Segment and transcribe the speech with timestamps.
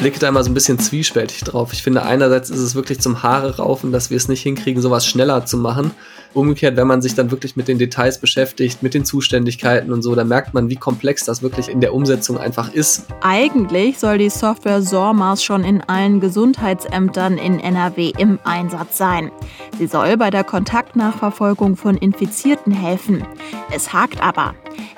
[0.00, 1.74] blicke da immer so ein bisschen zwiespältig drauf.
[1.74, 5.06] Ich finde, einerseits ist es wirklich zum Haare raufen, dass wir es nicht hinkriegen, sowas
[5.06, 5.90] schneller zu machen.
[6.32, 10.14] Umgekehrt, wenn man sich dann wirklich mit den Details beschäftigt, mit den Zuständigkeiten und so,
[10.14, 13.04] dann merkt man, wie komplex das wirklich in der Umsetzung einfach ist.
[13.20, 19.30] Eigentlich soll die Software SORMAS schon in allen Gesundheitsämtern in NRW im Einsatz sein.
[19.78, 23.26] Sie soll bei der Kontaktnachverfolgung von Infizierten helfen.
[23.74, 24.54] Es hakt aber.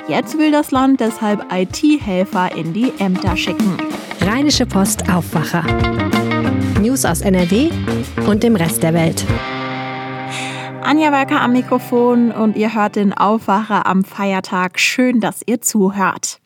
[0.06, 3.78] Jetzt will das Land deshalb IT-Helfer in die Ämter schicken.
[4.24, 5.64] Rheinische Post Aufwacher.
[6.80, 7.70] News aus NRW
[8.28, 9.26] und dem Rest der Welt.
[10.80, 14.78] Anja Walker am Mikrofon und ihr hört den Aufwacher am Feiertag.
[14.78, 16.38] Schön, dass ihr zuhört.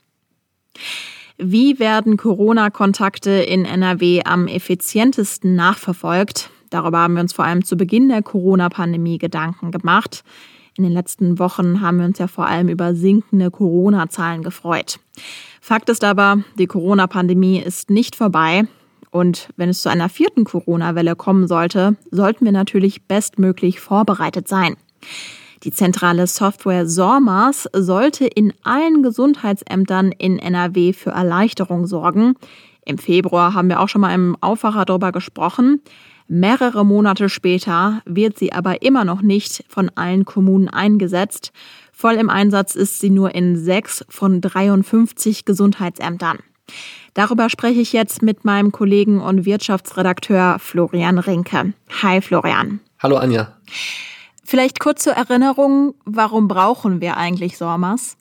[1.37, 6.49] Wie werden Corona-Kontakte in NRW am effizientesten nachverfolgt?
[6.71, 10.25] Darüber haben wir uns vor allem zu Beginn der Corona-Pandemie Gedanken gemacht.
[10.77, 15.01] In den letzten Wochen haben wir uns ja vor allem über sinkende Corona-Zahlen gefreut.
[15.63, 18.65] Fakt ist aber, die Corona-Pandemie ist nicht vorbei.
[19.11, 24.77] Und wenn es zu einer vierten Corona-Welle kommen sollte, sollten wir natürlich bestmöglich vorbereitet sein.
[25.63, 32.35] Die zentrale Software SORMAS sollte in allen Gesundheitsämtern in NRW für Erleichterung sorgen.
[32.85, 35.81] Im Februar haben wir auch schon mal im Aufwacher darüber gesprochen.
[36.29, 41.53] Mehrere Monate später wird sie aber immer noch nicht von allen Kommunen eingesetzt.
[41.93, 46.39] Voll im Einsatz ist sie nur in sechs von 53 Gesundheitsämtern.
[47.15, 51.73] Darüber spreche ich jetzt mit meinem Kollegen und Wirtschaftsredakteur Florian Rinke.
[52.03, 52.81] Hi Florian.
[52.99, 53.53] Hallo Anja.
[54.45, 58.17] Vielleicht kurz zur Erinnerung, warum brauchen wir eigentlich SORMAS?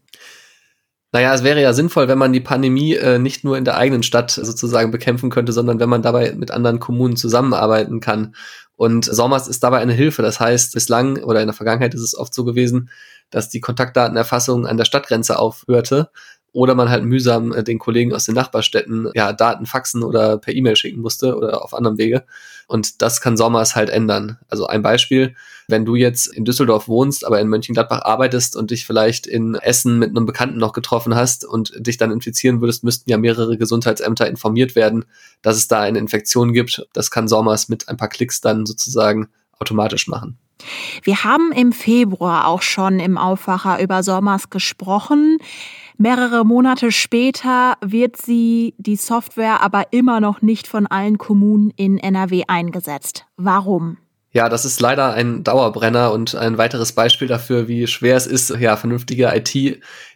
[1.15, 4.03] Naja, es wäre ja sinnvoll, wenn man die Pandemie äh, nicht nur in der eigenen
[4.03, 8.35] Stadt sozusagen bekämpfen könnte, sondern wenn man dabei mit anderen Kommunen zusammenarbeiten kann.
[8.75, 10.23] Und SORMAS ist dabei eine Hilfe.
[10.23, 12.89] Das heißt, bislang oder in der Vergangenheit ist es oft so gewesen,
[13.29, 16.09] dass die Kontaktdatenerfassung an der Stadtgrenze aufhörte
[16.55, 20.55] oder man halt mühsam äh, den Kollegen aus den Nachbarstädten ja Daten faxen oder per
[20.55, 22.23] E-Mail schicken musste oder auf anderem Wege.
[22.67, 24.39] Und das kann Sommers halt ändern.
[24.47, 25.35] Also ein Beispiel,
[25.67, 29.99] wenn du jetzt in Düsseldorf wohnst, aber in Mönchengladbach arbeitest und dich vielleicht in Essen
[29.99, 34.27] mit einem Bekannten noch getroffen hast und dich dann infizieren würdest, müssten ja mehrere Gesundheitsämter
[34.27, 35.03] informiert werden,
[35.41, 36.87] dass es da eine Infektion gibt.
[36.93, 39.27] Das kann Sommers mit ein paar Klicks dann sozusagen
[39.59, 40.37] automatisch machen.
[41.03, 45.37] Wir haben im Februar auch schon im Aufwacher über Sommers gesprochen.
[45.97, 51.97] Mehrere Monate später wird sie, die Software, aber immer noch nicht von allen Kommunen in
[51.97, 53.25] NRW eingesetzt.
[53.37, 53.97] Warum?
[54.35, 58.49] Ja, das ist leider ein Dauerbrenner und ein weiteres Beispiel dafür, wie schwer es ist,
[58.49, 59.55] ja, vernünftige IT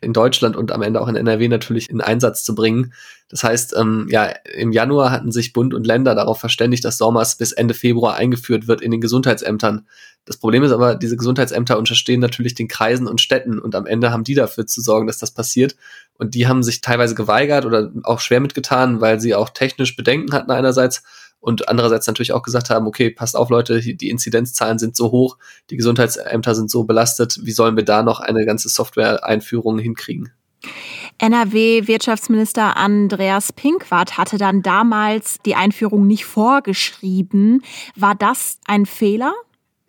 [0.01, 2.91] in Deutschland und am Ende auch in NRW natürlich in Einsatz zu bringen.
[3.29, 4.25] Das heißt, ähm, ja,
[4.57, 8.67] im Januar hatten sich Bund und Länder darauf verständigt, dass SORMAS bis Ende Februar eingeführt
[8.67, 9.87] wird in den Gesundheitsämtern.
[10.25, 14.11] Das Problem ist aber, diese Gesundheitsämter unterstehen natürlich den Kreisen und Städten und am Ende
[14.11, 15.75] haben die dafür zu sorgen, dass das passiert.
[16.17, 20.33] Und die haben sich teilweise geweigert oder auch schwer mitgetan, weil sie auch technisch Bedenken
[20.33, 21.01] hatten einerseits
[21.39, 25.37] und andererseits natürlich auch gesagt haben, okay, passt auf Leute, die Inzidenzzahlen sind so hoch,
[25.69, 30.31] die Gesundheitsämter sind so belastet, wie sollen wir da noch eine ganze Software-Einführung hinkriegen?
[31.19, 37.61] NRW-Wirtschaftsminister Andreas Pinkwart hatte dann damals die Einführung nicht vorgeschrieben.
[37.95, 39.33] War das ein Fehler?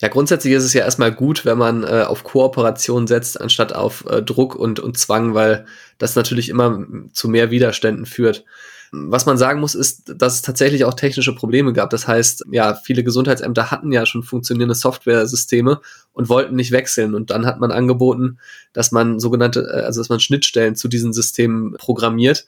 [0.00, 4.06] Ja, grundsätzlich ist es ja erstmal gut, wenn man äh, auf Kooperation setzt, anstatt auf
[4.08, 5.66] äh, Druck und, und Zwang, weil
[5.98, 8.44] das natürlich immer zu mehr Widerständen führt.
[8.92, 11.90] Was man sagen muss, ist, dass es tatsächlich auch technische Probleme gab.
[11.90, 15.80] Das heißt, ja, viele Gesundheitsämter hatten ja schon funktionierende Software-Systeme
[16.12, 17.14] und wollten nicht wechseln.
[17.14, 18.38] Und dann hat man angeboten,
[18.72, 22.46] dass man sogenannte, äh, also dass man Schnittstellen zu diesen Systemen programmiert.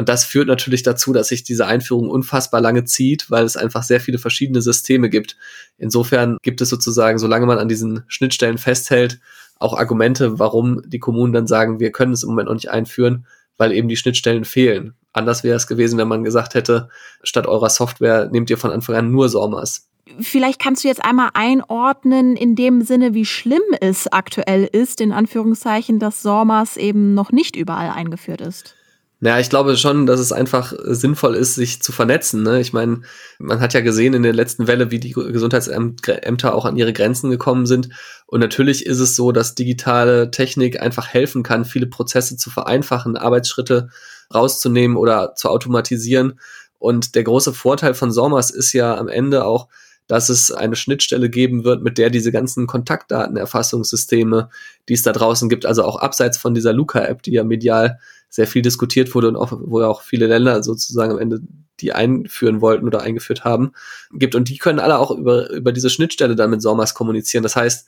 [0.00, 3.82] Und das führt natürlich dazu, dass sich diese Einführung unfassbar lange zieht, weil es einfach
[3.82, 5.36] sehr viele verschiedene Systeme gibt.
[5.76, 9.20] Insofern gibt es sozusagen, solange man an diesen Schnittstellen festhält,
[9.58, 13.26] auch Argumente, warum die Kommunen dann sagen, wir können es im Moment noch nicht einführen,
[13.58, 14.94] weil eben die Schnittstellen fehlen.
[15.12, 16.88] Anders wäre es gewesen, wenn man gesagt hätte,
[17.22, 19.86] statt eurer Software nehmt ihr von Anfang an nur SORMAS.
[20.18, 25.12] Vielleicht kannst du jetzt einmal einordnen, in dem Sinne, wie schlimm es aktuell ist, in
[25.12, 28.76] Anführungszeichen, dass SORMAS eben noch nicht überall eingeführt ist.
[29.22, 32.42] Naja, ich glaube schon, dass es einfach sinnvoll ist, sich zu vernetzen.
[32.42, 32.58] Ne?
[32.58, 33.02] Ich meine,
[33.38, 37.30] man hat ja gesehen in der letzten Welle, wie die Gesundheitsämter auch an ihre Grenzen
[37.30, 37.90] gekommen sind.
[38.26, 43.18] Und natürlich ist es so, dass digitale Technik einfach helfen kann, viele Prozesse zu vereinfachen,
[43.18, 43.90] Arbeitsschritte
[44.32, 46.40] rauszunehmen oder zu automatisieren.
[46.78, 49.68] Und der große Vorteil von SORMAS ist ja am Ende auch,
[50.06, 54.48] dass es eine Schnittstelle geben wird, mit der diese ganzen Kontaktdatenerfassungssysteme,
[54.88, 58.00] die es da draußen gibt, also auch abseits von dieser Luca-App, die ja medial
[58.30, 61.40] sehr viel diskutiert wurde und auch, wo ja auch viele Länder sozusagen am Ende
[61.80, 63.72] die einführen wollten oder eingeführt haben,
[64.12, 64.34] gibt.
[64.34, 67.42] Und die können alle auch über, über diese Schnittstelle dann mit SORMAS kommunizieren.
[67.42, 67.86] Das heißt,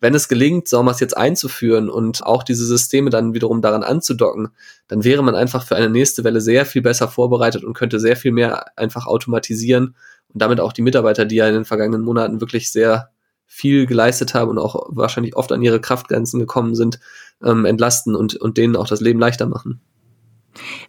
[0.00, 4.48] wenn es gelingt, SORMAS jetzt einzuführen und auch diese Systeme dann wiederum daran anzudocken,
[4.88, 8.16] dann wäre man einfach für eine nächste Welle sehr viel besser vorbereitet und könnte sehr
[8.16, 9.94] viel mehr einfach automatisieren
[10.28, 13.10] und damit auch die Mitarbeiter, die ja in den vergangenen Monaten wirklich sehr
[13.54, 17.00] viel geleistet haben und auch wahrscheinlich oft an ihre Kraftgrenzen gekommen sind,
[17.44, 19.82] ähm, entlasten und, und denen auch das Leben leichter machen.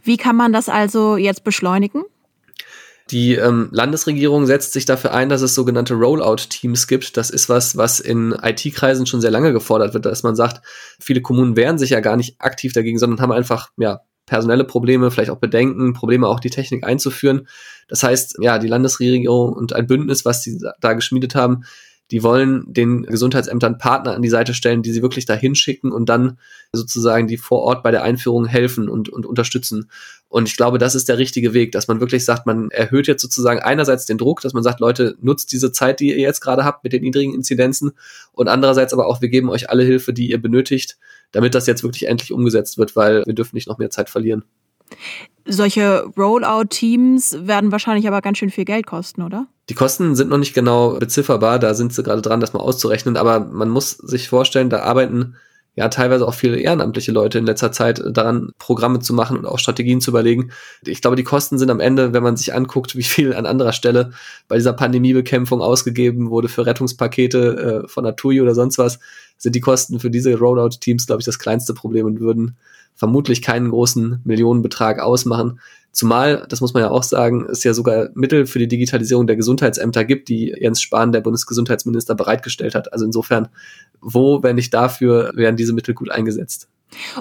[0.01, 2.03] Wie kann man das also jetzt beschleunigen?
[3.11, 7.17] Die ähm, Landesregierung setzt sich dafür ein, dass es sogenannte Rollout-Teams gibt.
[7.17, 10.65] Das ist was, was in IT-Kreisen schon sehr lange gefordert wird, dass man sagt,
[11.01, 15.11] viele Kommunen wehren sich ja gar nicht aktiv dagegen, sondern haben einfach ja personelle Probleme,
[15.11, 17.45] vielleicht auch Bedenken, Probleme auch die Technik einzuführen.
[17.89, 21.65] Das heißt, ja, die Landesregierung und ein Bündnis, was sie da geschmiedet haben,
[22.11, 26.09] die wollen den Gesundheitsämtern Partner an die Seite stellen, die sie wirklich dahin schicken und
[26.09, 26.37] dann
[26.71, 29.89] sozusagen die vor Ort bei der Einführung helfen und, und unterstützen.
[30.27, 33.21] Und ich glaube, das ist der richtige Weg, dass man wirklich sagt, man erhöht jetzt
[33.21, 36.65] sozusagen einerseits den Druck, dass man sagt, Leute, nutzt diese Zeit, die ihr jetzt gerade
[36.65, 37.91] habt mit den niedrigen Inzidenzen
[38.31, 40.97] und andererseits aber auch, wir geben euch alle Hilfe, die ihr benötigt,
[41.31, 44.43] damit das jetzt wirklich endlich umgesetzt wird, weil wir dürfen nicht noch mehr Zeit verlieren.
[45.45, 49.47] Solche Rollout-Teams werden wahrscheinlich aber ganz schön viel Geld kosten, oder?
[49.69, 53.17] Die Kosten sind noch nicht genau bezifferbar, da sind sie gerade dran, das mal auszurechnen,
[53.17, 55.35] aber man muss sich vorstellen, da arbeiten
[55.75, 59.57] ja teilweise auch viele ehrenamtliche Leute in letzter Zeit daran, Programme zu machen und auch
[59.57, 60.51] Strategien zu überlegen.
[60.85, 63.73] Ich glaube, die Kosten sind am Ende, wenn man sich anguckt, wie viel an anderer
[63.73, 64.11] Stelle
[64.47, 68.99] bei dieser Pandemiebekämpfung ausgegeben wurde für Rettungspakete äh, von Natui oder sonst was,
[69.37, 72.55] sind die Kosten für diese Rollout-Teams, glaube ich, das kleinste Problem und würden
[72.95, 75.59] vermutlich keinen großen Millionenbetrag ausmachen.
[75.93, 79.35] Zumal, das muss man ja auch sagen, es ja sogar Mittel für die Digitalisierung der
[79.35, 82.91] Gesundheitsämter gibt, die Jens Spahn, der Bundesgesundheitsminister, bereitgestellt hat.
[82.91, 83.47] Also insofern,
[84.01, 86.67] wo, wenn nicht dafür, werden diese Mittel gut eingesetzt.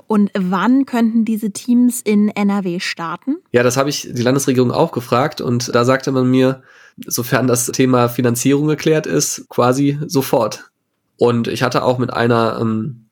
[0.06, 3.36] Und wann könnten diese Teams in NRW starten?
[3.52, 6.62] Ja, das habe ich die Landesregierung auch gefragt und da sagte man mir,
[7.06, 10.70] sofern das Thema Finanzierung geklärt ist, quasi sofort.
[11.18, 13.06] Und ich hatte auch mit einer ähm,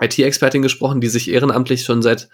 [0.00, 2.28] IT-Expertin gesprochen, die sich ehrenamtlich schon seit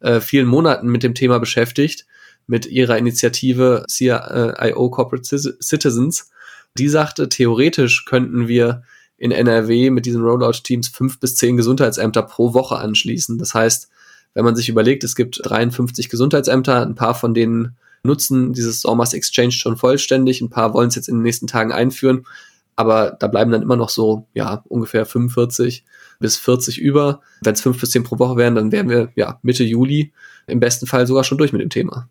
[0.00, 2.06] äh, vielen Monaten mit dem Thema beschäftigt,
[2.46, 5.24] mit ihrer Initiative CIO Corporate
[5.60, 6.30] Citizens.
[6.78, 8.82] Die sagte, theoretisch könnten wir
[9.18, 13.38] in NRW mit diesen Rollout-Teams fünf bis zehn Gesundheitsämter pro Woche anschließen.
[13.38, 13.88] Das heißt,
[14.34, 19.14] wenn man sich überlegt, es gibt 53 Gesundheitsämter, ein paar von denen nutzen dieses SORMAS
[19.14, 22.26] Exchange schon vollständig, ein paar wollen es jetzt in den nächsten Tagen einführen,
[22.76, 25.84] aber da bleiben dann immer noch so, ja, ungefähr 45
[26.18, 27.20] bis 40 über.
[27.42, 30.12] Wenn es fünf bis zehn pro Woche wären, dann wären wir ja Mitte Juli
[30.46, 32.08] im besten Fall sogar schon durch mit dem Thema.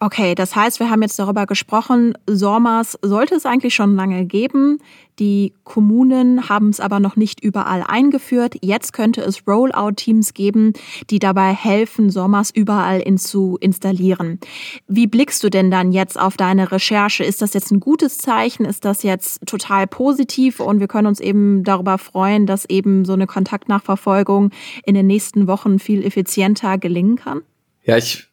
[0.00, 4.78] Okay, das heißt, wir haben jetzt darüber gesprochen, SORMAS sollte es eigentlich schon lange geben.
[5.20, 8.56] Die Kommunen haben es aber noch nicht überall eingeführt.
[8.60, 10.72] Jetzt könnte es Rollout-Teams geben,
[11.10, 14.40] die dabei helfen, SORMAS überall in zu installieren.
[14.88, 17.22] Wie blickst du denn dann jetzt auf deine Recherche?
[17.22, 18.64] Ist das jetzt ein gutes Zeichen?
[18.64, 20.58] Ist das jetzt total positiv?
[20.58, 24.50] Und wir können uns eben darüber freuen, dass eben so eine Kontaktnachverfolgung
[24.84, 27.42] in den nächsten Wochen viel effizienter gelingen kann?
[27.84, 28.28] Ja, ich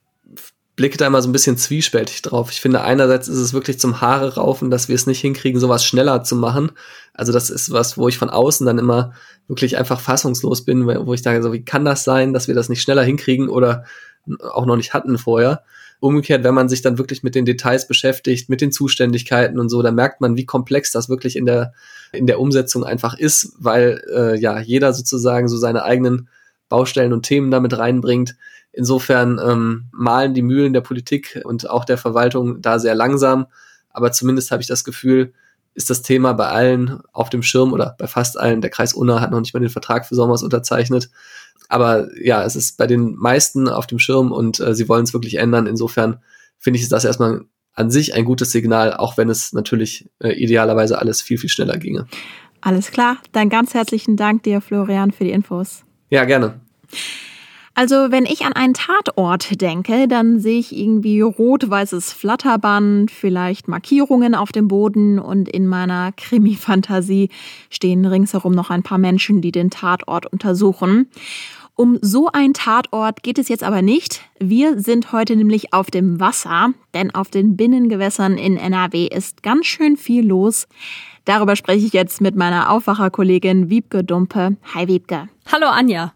[0.76, 2.52] blicke da immer so ein bisschen zwiespältig drauf.
[2.52, 5.86] Ich finde, einerseits ist es wirklich zum Haare raufen, dass wir es nicht hinkriegen, sowas
[5.86, 6.72] schneller zu machen.
[7.14, 9.14] Also das ist was, wo ich von außen dann immer
[9.48, 12.70] wirklich einfach fassungslos bin, wo ich sage, so wie kann das sein, dass wir das
[12.70, 13.84] nicht schneller hinkriegen oder
[14.54, 15.64] auch noch nicht hatten vorher.
[16.00, 19.84] Umgekehrt, wenn man sich dann wirklich mit den Details beschäftigt, mit den Zuständigkeiten und so,
[19.84, 21.74] dann merkt man, wie komplex das wirklich in der,
[22.12, 26.30] in der Umsetzung einfach ist, weil äh, ja jeder sozusagen so seine eigenen
[26.70, 28.36] Baustellen und Themen damit reinbringt.
[28.74, 33.48] Insofern ähm, malen die Mühlen der Politik und auch der Verwaltung da sehr langsam.
[33.90, 35.34] Aber zumindest habe ich das Gefühl,
[35.74, 38.62] ist das Thema bei allen auf dem Schirm oder bei fast allen.
[38.62, 41.10] Der Kreis Unna hat noch nicht mal den Vertrag für Sommers unterzeichnet.
[41.70, 45.14] Aber ja, es ist bei den meisten auf dem Schirm und äh, sie wollen es
[45.14, 45.68] wirklich ändern.
[45.68, 46.20] Insofern
[46.58, 47.42] finde ich das erstmal
[47.74, 51.78] an sich ein gutes Signal, auch wenn es natürlich äh, idealerweise alles viel, viel schneller
[51.78, 52.08] ginge.
[52.60, 53.18] Alles klar.
[53.32, 55.84] Dann ganz herzlichen Dank dir, Florian, für die Infos.
[56.10, 56.60] Ja, gerne.
[57.74, 64.36] Also, wenn ich an einen Tatort denke, dann sehe ich irgendwie rot-weißes Flatterband, vielleicht Markierungen
[64.36, 67.30] auf dem Boden und in meiner Krimi-Fantasie
[67.70, 71.10] stehen ringsherum noch ein paar Menschen, die den Tatort untersuchen.
[71.76, 74.22] Um so einen Tatort geht es jetzt aber nicht.
[74.38, 79.66] Wir sind heute nämlich auf dem Wasser, denn auf den Binnengewässern in NRW ist ganz
[79.66, 80.68] schön viel los.
[81.24, 84.58] Darüber spreche ich jetzt mit meiner Aufwacherkollegin Wiebke Dumpe.
[84.76, 85.30] Hi Wiebke.
[85.52, 86.14] Hallo Anja.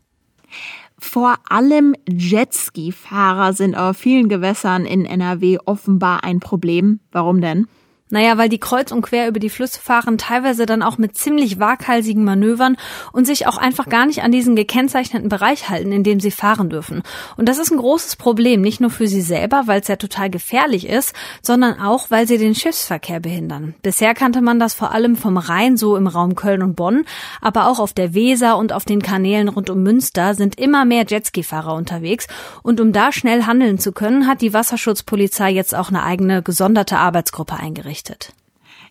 [0.97, 6.99] Vor allem Jetski-Fahrer sind auf vielen Gewässern in NRW offenbar ein Problem.
[7.11, 7.67] Warum denn?
[8.11, 11.59] Naja, weil die kreuz und quer über die Flüsse fahren, teilweise dann auch mit ziemlich
[11.59, 12.77] waghalsigen Manövern
[13.13, 16.69] und sich auch einfach gar nicht an diesen gekennzeichneten Bereich halten, in dem sie fahren
[16.69, 17.01] dürfen.
[17.35, 20.29] Und das ist ein großes Problem, nicht nur für sie selber, weil es ja total
[20.29, 23.73] gefährlich ist, sondern auch, weil sie den Schiffsverkehr behindern.
[23.81, 27.05] Bisher kannte man das vor allem vom Rhein, so im Raum Köln und Bonn,
[27.41, 31.05] aber auch auf der Weser und auf den Kanälen rund um Münster sind immer mehr
[31.07, 32.27] Jetski-Fahrer unterwegs.
[32.61, 36.97] Und um da schnell handeln zu können, hat die Wasserschutzpolizei jetzt auch eine eigene gesonderte
[36.97, 38.33] Arbeitsgruppe eingerichtet errichtet.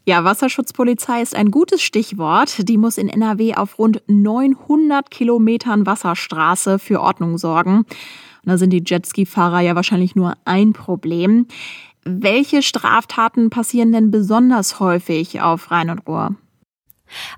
[0.07, 2.69] Ja, Wasserschutzpolizei ist ein gutes Stichwort.
[2.69, 7.79] Die muss in NRW auf rund 900 Kilometern Wasserstraße für Ordnung sorgen.
[7.79, 7.87] Und
[8.45, 11.47] da sind die Jetski-Fahrer ja wahrscheinlich nur ein Problem.
[12.05, 16.35] Welche Straftaten passieren denn besonders häufig auf Rhein und Ruhr?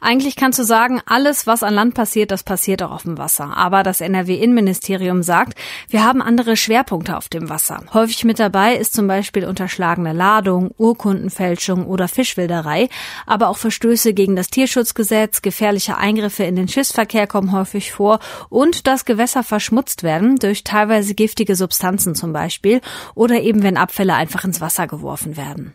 [0.01, 3.57] Eigentlich kannst du sagen, alles, was an Land passiert, das passiert auch auf dem Wasser.
[3.57, 5.59] Aber das NRW-Innenministerium sagt,
[5.89, 7.83] wir haben andere Schwerpunkte auf dem Wasser.
[7.93, 12.89] Häufig mit dabei ist zum Beispiel unterschlagene Ladung, Urkundenfälschung oder Fischwilderei.
[13.27, 18.87] Aber auch Verstöße gegen das Tierschutzgesetz, gefährliche Eingriffe in den Schiffsverkehr kommen häufig vor und
[18.87, 22.81] dass Gewässer verschmutzt werden durch teilweise giftige Substanzen zum Beispiel
[23.15, 25.75] oder eben wenn Abfälle einfach ins Wasser geworfen werden.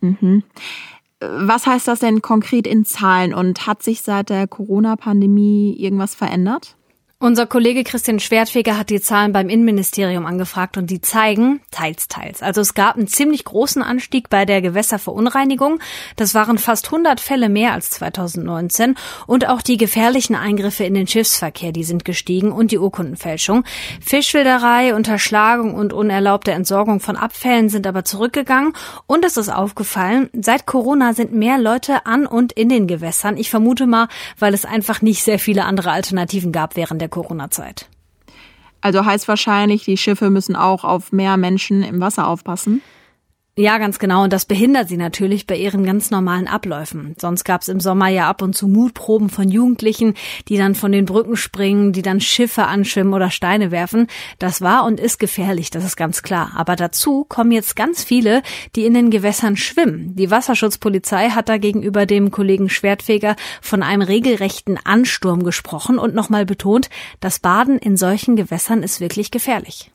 [0.00, 0.44] Mhm.
[1.32, 6.75] Was heißt das denn konkret in Zahlen und hat sich seit der Corona-Pandemie irgendwas verändert?
[7.18, 12.42] Unser Kollege Christian Schwertfeger hat die Zahlen beim Innenministerium angefragt und die zeigen teils, teils.
[12.42, 15.80] Also es gab einen ziemlich großen Anstieg bei der Gewässerverunreinigung.
[16.16, 18.96] Das waren fast 100 Fälle mehr als 2019.
[19.26, 23.64] Und auch die gefährlichen Eingriffe in den Schiffsverkehr, die sind gestiegen und die Urkundenfälschung.
[24.02, 28.74] Fischwilderei, Unterschlagung und unerlaubte Entsorgung von Abfällen sind aber zurückgegangen.
[29.06, 33.38] Und es ist aufgefallen, seit Corona sind mehr Leute an und in den Gewässern.
[33.38, 34.08] Ich vermute mal,
[34.38, 37.88] weil es einfach nicht sehr viele andere Alternativen gab während der der Corona-Zeit.
[38.80, 42.82] Also heißt wahrscheinlich, die Schiffe müssen auch auf mehr Menschen im Wasser aufpassen?
[43.58, 44.24] Ja, ganz genau.
[44.24, 47.14] Und das behindert sie natürlich bei ihren ganz normalen Abläufen.
[47.18, 50.12] Sonst gab es im Sommer ja ab und zu Mutproben von Jugendlichen,
[50.48, 54.08] die dann von den Brücken springen, die dann Schiffe anschwimmen oder Steine werfen.
[54.38, 56.52] Das war und ist gefährlich, das ist ganz klar.
[56.54, 58.42] Aber dazu kommen jetzt ganz viele,
[58.74, 60.14] die in den Gewässern schwimmen.
[60.16, 66.44] Die Wasserschutzpolizei hat da gegenüber dem Kollegen Schwertfeger von einem regelrechten Ansturm gesprochen und nochmal
[66.44, 69.90] betont, das Baden in solchen Gewässern ist wirklich gefährlich.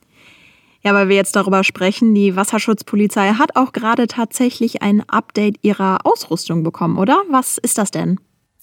[0.82, 6.04] Ja, weil wir jetzt darüber sprechen, die Wasserschutzpolizei hat auch gerade tatsächlich ein Update ihrer
[6.04, 7.22] Ausrüstung bekommen, oder?
[7.30, 8.18] Was ist das denn?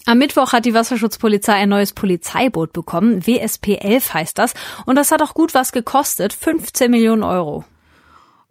[0.05, 3.25] Am Mittwoch hat die Wasserschutzpolizei ein neues Polizeiboot bekommen.
[3.25, 4.53] WSP 11 heißt das.
[4.85, 6.33] Und das hat auch gut was gekostet.
[6.33, 7.63] 15 Millionen Euro.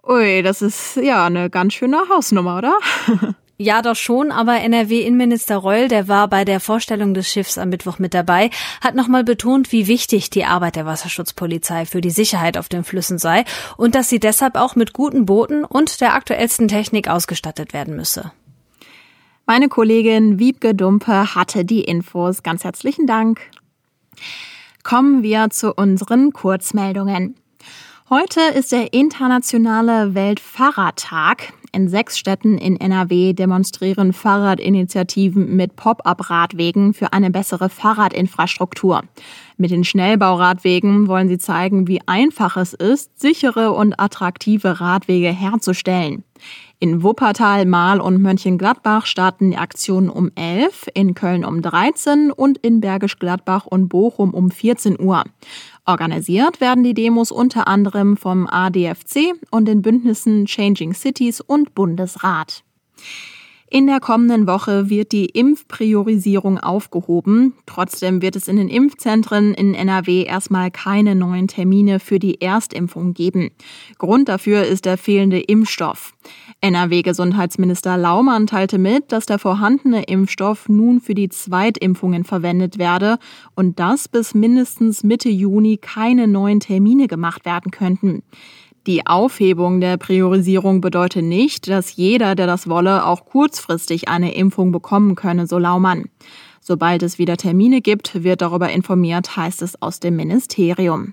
[0.06, 2.78] Ui, das ist ja eine ganz schöne Hausnummer, oder?
[3.60, 7.98] Ja, doch schon, aber NRW-Innenminister Reul, der war bei der Vorstellung des Schiffs am Mittwoch
[7.98, 8.50] mit dabei,
[8.80, 13.18] hat nochmal betont, wie wichtig die Arbeit der Wasserschutzpolizei für die Sicherheit auf den Flüssen
[13.18, 13.44] sei
[13.76, 18.30] und dass sie deshalb auch mit guten Booten und der aktuellsten Technik ausgestattet werden müsse.
[19.44, 22.44] Meine Kollegin Wiebke Dumpe hatte die Infos.
[22.44, 23.40] Ganz herzlichen Dank.
[24.84, 27.34] Kommen wir zu unseren Kurzmeldungen.
[28.10, 31.52] Heute ist der internationale Weltfahrradtag.
[31.72, 39.02] In sechs Städten in NRW demonstrieren Fahrradinitiativen mit Pop-up-Radwegen für eine bessere Fahrradinfrastruktur.
[39.58, 46.24] Mit den Schnellbauradwegen wollen sie zeigen, wie einfach es ist, sichere und attraktive Radwege herzustellen.
[46.80, 52.56] In Wuppertal, Mahl und Mönchengladbach starten die Aktionen um 11, in Köln um 13 und
[52.58, 55.24] in Bergisch Gladbach und Bochum um 14 Uhr.
[55.88, 62.62] Organisiert werden die Demos unter anderem vom ADFC und den Bündnissen Changing Cities und Bundesrat.
[63.70, 67.52] In der kommenden Woche wird die Impfpriorisierung aufgehoben.
[67.66, 73.12] Trotzdem wird es in den Impfzentren in NRW erstmal keine neuen Termine für die Erstimpfung
[73.12, 73.50] geben.
[73.98, 76.14] Grund dafür ist der fehlende Impfstoff.
[76.62, 83.18] NRW-Gesundheitsminister Laumann teilte mit, dass der vorhandene Impfstoff nun für die Zweitimpfungen verwendet werde
[83.54, 88.22] und dass bis mindestens Mitte Juni keine neuen Termine gemacht werden könnten.
[88.88, 94.72] Die Aufhebung der Priorisierung bedeutet nicht, dass jeder, der das wolle, auch kurzfristig eine Impfung
[94.72, 96.06] bekommen könne, so Laumann.
[96.62, 101.12] Sobald es wieder Termine gibt, wird darüber informiert, heißt es aus dem Ministerium.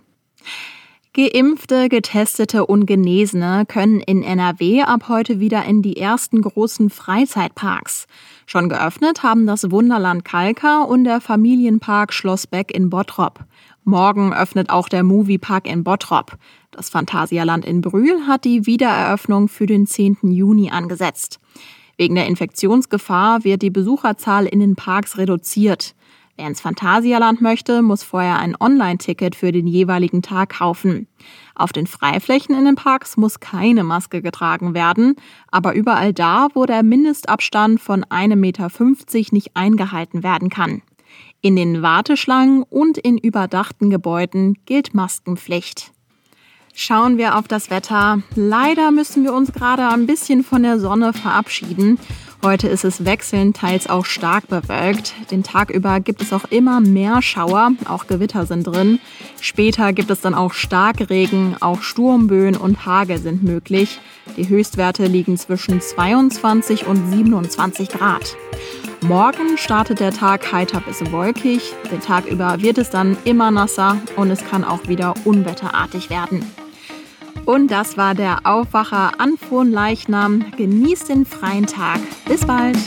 [1.11, 8.07] Geimpfte, Getestete und Genesene können in NRW ab heute wieder in die ersten großen Freizeitparks.
[8.45, 13.41] Schon geöffnet haben das Wunderland Kalka und der Familienpark Schloss Beck in Bottrop.
[13.87, 16.37] Morgen öffnet auch der Moviepark in Bottrop.
[16.71, 20.17] Das Phantasialand in Brühl hat die Wiedereröffnung für den 10.
[20.23, 21.39] Juni angesetzt.
[21.95, 25.93] Wegen der Infektionsgefahr wird die Besucherzahl in den Parks reduziert.
[26.35, 31.07] Wer ins Phantasialand möchte, muss vorher ein Online-Ticket für den jeweiligen Tag kaufen.
[31.53, 35.15] Auf den Freiflächen in den Parks muss keine Maske getragen werden,
[35.51, 38.69] aber überall da, wo der Mindestabstand von 1,50 Meter
[39.31, 40.81] nicht eingehalten werden kann.
[41.45, 45.91] In den Warteschlangen und in überdachten Gebäuden gilt Maskenpflicht.
[46.73, 48.23] Schauen wir auf das Wetter.
[48.33, 51.99] Leider müssen wir uns gerade ein bisschen von der Sonne verabschieden.
[52.43, 55.13] Heute ist es wechselnd, teils auch stark bewölkt.
[55.29, 58.99] Den Tag über gibt es auch immer mehr Schauer, auch Gewitter sind drin.
[59.39, 63.99] Später gibt es dann auch Starkregen, auch Sturmböen und Hagel sind möglich.
[64.35, 68.35] Die Höchstwerte liegen zwischen 22 und 27 Grad.
[69.07, 71.73] Morgen startet der Tag heiter bis wolkig.
[71.91, 76.43] Den Tag über wird es dann immer nasser und es kann auch wieder unwetterartig werden.
[77.45, 79.37] Und das war der Aufwacher an
[79.71, 80.51] Leichnam.
[80.57, 81.99] Genießt den freien Tag.
[82.27, 82.77] Bis bald.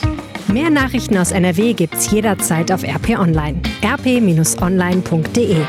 [0.49, 3.61] Mehr Nachrichten aus NRW gibt's jederzeit auf RP Online.
[3.85, 5.65] rp-online.de